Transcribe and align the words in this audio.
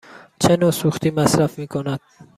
چه 0.41 0.53
نوع 0.57 0.71
سوختی 0.71 1.11
مصرف 1.11 1.59
می 1.59 1.67
کند؟ 1.67 1.99